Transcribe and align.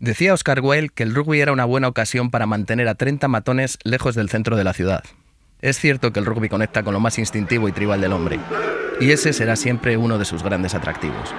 Decía 0.00 0.32
Oscar 0.32 0.60
Wilde 0.62 0.88
que 0.88 1.02
el 1.02 1.14
rugby 1.14 1.42
era 1.42 1.52
una 1.52 1.66
buena 1.66 1.86
ocasión 1.86 2.30
para 2.30 2.46
mantener 2.46 2.88
a 2.88 2.94
30 2.94 3.28
matones 3.28 3.78
lejos 3.84 4.14
del 4.14 4.30
centro 4.30 4.56
de 4.56 4.64
la 4.64 4.72
ciudad. 4.72 5.04
Es 5.60 5.78
cierto 5.78 6.10
que 6.10 6.20
el 6.20 6.24
rugby 6.24 6.48
conecta 6.48 6.82
con 6.82 6.94
lo 6.94 7.00
más 7.00 7.18
instintivo 7.18 7.68
y 7.68 7.72
tribal 7.72 8.00
del 8.00 8.14
hombre, 8.14 8.40
y 8.98 9.10
ese 9.10 9.34
será 9.34 9.56
siempre 9.56 9.98
uno 9.98 10.16
de 10.16 10.24
sus 10.24 10.42
grandes 10.42 10.74
atractivos. 10.74 11.34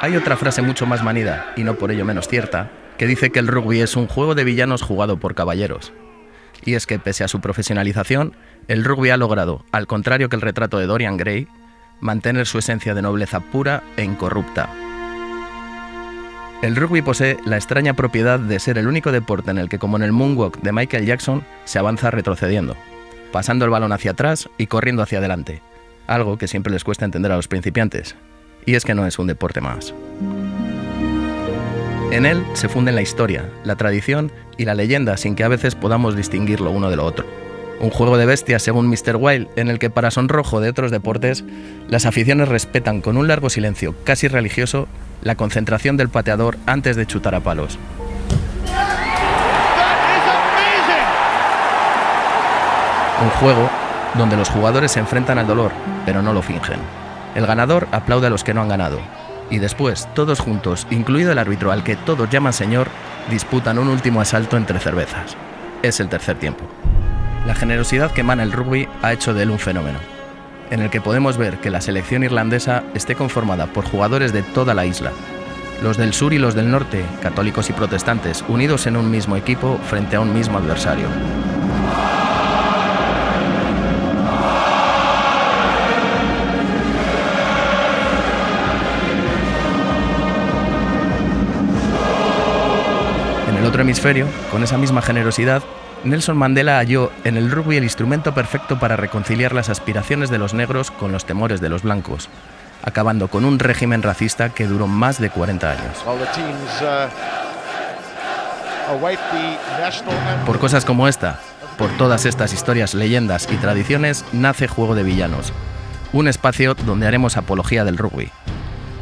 Hay 0.00 0.14
otra 0.14 0.36
frase 0.36 0.62
mucho 0.62 0.86
más 0.86 1.02
manida, 1.02 1.54
y 1.56 1.64
no 1.64 1.74
por 1.74 1.90
ello 1.90 2.04
menos 2.04 2.28
cierta, 2.28 2.70
que 2.98 3.08
dice 3.08 3.30
que 3.30 3.40
el 3.40 3.48
rugby 3.48 3.80
es 3.80 3.96
un 3.96 4.06
juego 4.06 4.36
de 4.36 4.44
villanos 4.44 4.82
jugado 4.82 5.16
por 5.16 5.34
caballeros. 5.34 5.92
Y 6.64 6.74
es 6.74 6.86
que 6.86 6.98
pese 6.98 7.24
a 7.24 7.28
su 7.28 7.40
profesionalización, 7.40 8.34
el 8.66 8.84
rugby 8.84 9.10
ha 9.10 9.16
logrado, 9.16 9.64
al 9.72 9.86
contrario 9.86 10.28
que 10.28 10.36
el 10.36 10.42
retrato 10.42 10.78
de 10.78 10.86
Dorian 10.86 11.16
Gray, 11.16 11.48
mantener 12.00 12.46
su 12.46 12.58
esencia 12.58 12.94
de 12.94 13.02
nobleza 13.02 13.40
pura 13.40 13.82
e 13.96 14.04
incorrupta. 14.04 14.68
El 16.62 16.74
rugby 16.74 17.02
posee 17.02 17.38
la 17.44 17.56
extraña 17.56 17.94
propiedad 17.94 18.40
de 18.40 18.58
ser 18.58 18.78
el 18.78 18.88
único 18.88 19.12
deporte 19.12 19.50
en 19.52 19.58
el 19.58 19.68
que, 19.68 19.78
como 19.78 19.96
en 19.96 20.02
el 20.02 20.12
moonwalk 20.12 20.60
de 20.60 20.72
Michael 20.72 21.06
Jackson, 21.06 21.44
se 21.64 21.78
avanza 21.78 22.10
retrocediendo, 22.10 22.76
pasando 23.30 23.64
el 23.64 23.70
balón 23.70 23.92
hacia 23.92 24.10
atrás 24.10 24.48
y 24.58 24.66
corriendo 24.66 25.02
hacia 25.02 25.18
adelante, 25.18 25.62
algo 26.08 26.36
que 26.36 26.48
siempre 26.48 26.72
les 26.72 26.82
cuesta 26.82 27.04
entender 27.04 27.30
a 27.30 27.36
los 27.36 27.46
principiantes. 27.46 28.16
Y 28.66 28.74
es 28.74 28.84
que 28.84 28.94
no 28.94 29.06
es 29.06 29.20
un 29.20 29.28
deporte 29.28 29.60
más. 29.60 29.94
En 32.10 32.26
él 32.26 32.44
se 32.54 32.68
funden 32.68 32.96
la 32.96 33.02
historia, 33.02 33.48
la 33.64 33.76
tradición 33.76 34.32
y 34.58 34.66
la 34.66 34.74
leyenda 34.74 35.16
sin 35.16 35.34
que 35.34 35.44
a 35.44 35.48
veces 35.48 35.74
podamos 35.74 36.14
distinguirlo 36.14 36.70
uno 36.70 36.90
de 36.90 36.96
lo 36.96 37.06
otro. 37.06 37.24
Un 37.80 37.90
juego 37.90 38.18
de 38.18 38.26
bestias, 38.26 38.62
según 38.62 38.88
Mr. 38.88 39.16
Wild, 39.16 39.48
en 39.56 39.68
el 39.68 39.78
que 39.78 39.88
para 39.88 40.10
sonrojo 40.10 40.60
de 40.60 40.68
otros 40.68 40.90
deportes, 40.90 41.44
las 41.88 42.06
aficiones 42.06 42.48
respetan 42.48 43.00
con 43.00 43.16
un 43.16 43.28
largo 43.28 43.48
silencio 43.48 43.94
casi 44.04 44.26
religioso 44.26 44.88
la 45.22 45.36
concentración 45.36 45.96
del 45.96 46.08
pateador 46.08 46.58
antes 46.66 46.96
de 46.96 47.06
chutar 47.06 47.34
a 47.36 47.40
palos. 47.40 47.78
Un 53.22 53.30
juego 53.30 53.70
donde 54.14 54.36
los 54.36 54.48
jugadores 54.48 54.92
se 54.92 55.00
enfrentan 55.00 55.38
al 55.38 55.46
dolor, 55.46 55.72
pero 56.04 56.22
no 56.22 56.32
lo 56.32 56.42
fingen. 56.42 56.80
El 57.34 57.46
ganador 57.46 57.86
aplaude 57.92 58.26
a 58.26 58.30
los 58.30 58.42
que 58.42 58.54
no 58.54 58.62
han 58.62 58.68
ganado. 58.68 59.00
Y 59.50 59.58
después, 59.58 60.08
todos 60.14 60.40
juntos, 60.40 60.86
incluido 60.90 61.32
el 61.32 61.38
árbitro 61.38 61.72
al 61.72 61.82
que 61.82 61.96
todos 61.96 62.28
llaman 62.30 62.52
señor, 62.52 62.88
disputan 63.30 63.78
un 63.78 63.88
último 63.88 64.20
asalto 64.20 64.56
entre 64.56 64.78
cervezas. 64.78 65.36
Es 65.82 66.00
el 66.00 66.08
tercer 66.08 66.38
tiempo. 66.38 66.64
La 67.46 67.54
generosidad 67.54 68.12
que 68.12 68.20
emana 68.20 68.42
el 68.42 68.52
rugby 68.52 68.88
ha 69.02 69.12
hecho 69.12 69.32
de 69.32 69.44
él 69.44 69.50
un 69.50 69.58
fenómeno, 69.58 69.98
en 70.70 70.80
el 70.80 70.90
que 70.90 71.00
podemos 71.00 71.38
ver 71.38 71.58
que 71.58 71.70
la 71.70 71.80
selección 71.80 72.24
irlandesa 72.24 72.82
esté 72.94 73.14
conformada 73.14 73.66
por 73.66 73.84
jugadores 73.84 74.32
de 74.32 74.42
toda 74.42 74.74
la 74.74 74.84
isla, 74.84 75.12
los 75.82 75.96
del 75.96 76.12
sur 76.12 76.32
y 76.32 76.38
los 76.38 76.54
del 76.54 76.70
norte, 76.70 77.04
católicos 77.22 77.70
y 77.70 77.72
protestantes, 77.72 78.44
unidos 78.48 78.86
en 78.86 78.96
un 78.96 79.10
mismo 79.10 79.36
equipo 79.36 79.78
frente 79.88 80.16
a 80.16 80.20
un 80.20 80.34
mismo 80.34 80.58
adversario. 80.58 81.06
Otro 93.68 93.82
hemisferio, 93.82 94.26
con 94.50 94.62
esa 94.62 94.78
misma 94.78 95.02
generosidad, 95.02 95.62
Nelson 96.02 96.38
Mandela 96.38 96.78
halló 96.78 97.12
en 97.24 97.36
el 97.36 97.50
rugby 97.50 97.76
el 97.76 97.84
instrumento 97.84 98.32
perfecto 98.32 98.78
para 98.78 98.96
reconciliar 98.96 99.52
las 99.52 99.68
aspiraciones 99.68 100.30
de 100.30 100.38
los 100.38 100.54
negros 100.54 100.90
con 100.90 101.12
los 101.12 101.26
temores 101.26 101.60
de 101.60 101.68
los 101.68 101.82
blancos, 101.82 102.30
acabando 102.82 103.28
con 103.28 103.44
un 103.44 103.58
régimen 103.58 104.02
racista 104.02 104.48
que 104.48 104.66
duró 104.66 104.86
más 104.86 105.20
de 105.20 105.28
40 105.28 105.70
años. 105.70 105.98
Por 110.46 110.58
cosas 110.58 110.84
como 110.86 111.06
esta, 111.06 111.38
por 111.76 111.90
todas 111.98 112.24
estas 112.24 112.54
historias, 112.54 112.94
leyendas 112.94 113.48
y 113.52 113.56
tradiciones, 113.56 114.24
nace 114.32 114.66
Juego 114.66 114.94
de 114.94 115.02
Villanos, 115.02 115.52
un 116.14 116.26
espacio 116.26 116.74
donde 116.74 117.06
haremos 117.06 117.36
apología 117.36 117.84
del 117.84 117.98
rugby. 117.98 118.30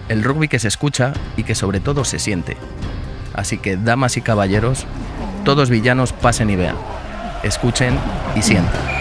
El 0.08 0.24
rugby 0.24 0.48
que 0.48 0.58
se 0.58 0.68
escucha 0.68 1.12
y 1.36 1.44
que 1.44 1.54
sobre 1.54 1.78
todo 1.78 2.04
se 2.04 2.18
siente. 2.18 2.56
Así 3.36 3.58
que, 3.58 3.76
damas 3.76 4.16
y 4.16 4.22
caballeros, 4.22 4.86
todos 5.44 5.70
villanos 5.70 6.12
pasen 6.12 6.50
y 6.50 6.56
vean, 6.56 6.76
escuchen 7.44 7.96
y 8.34 8.42
sientan. 8.42 8.95